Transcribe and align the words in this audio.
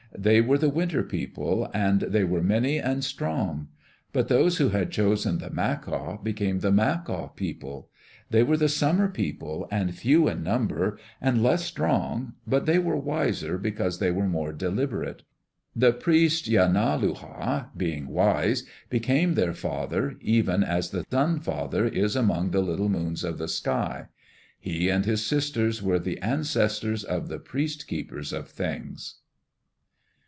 They 0.13 0.41
were 0.41 0.57
the 0.57 0.69
Winter 0.69 1.03
People 1.03 1.71
and 1.73 2.01
they 2.01 2.25
were 2.25 2.43
many 2.43 2.77
and 2.79 3.01
strong. 3.01 3.69
But 4.11 4.27
those 4.27 4.57
who 4.57 4.67
had 4.69 4.91
chosen 4.91 5.37
the 5.37 5.49
macaw, 5.49 6.21
became 6.21 6.59
the 6.59 6.69
Macaw 6.71 7.29
People. 7.29 7.89
They 8.29 8.43
were 8.43 8.57
the 8.57 8.67
Summer 8.69 9.07
People, 9.07 9.69
and 9.71 9.95
few 9.95 10.27
in 10.27 10.43
number, 10.43 10.99
and 11.21 11.41
less 11.41 11.63
strong, 11.63 12.33
but 12.45 12.65
they 12.65 12.77
were 12.77 12.97
wiser 12.97 13.57
because 13.57 13.97
they 13.99 14.11
were 14.11 14.27
more 14.27 14.51
deliberate. 14.51 15.23
The 15.73 15.93
priest 15.93 16.45
Yanauluha, 16.45 17.69
being 17.77 18.07
wise, 18.07 18.65
became 18.89 19.35
their 19.35 19.53
father, 19.53 20.17
even 20.19 20.61
as 20.61 20.89
the 20.89 21.05
Sun 21.09 21.39
father 21.39 21.87
is 21.87 22.17
among 22.17 22.51
the 22.51 22.59
little 22.61 22.89
moons 22.89 23.23
of 23.23 23.37
the 23.37 23.47
sky. 23.47 24.07
He 24.59 24.89
and 24.89 25.05
his 25.05 25.25
sisters 25.25 25.81
were 25.81 25.99
the 25.99 26.19
ancestors 26.21 27.05
of 27.05 27.29
the 27.29 27.39
priest 27.39 27.87
keepers 27.87 28.33
of 28.33 28.49
things. 28.49 29.15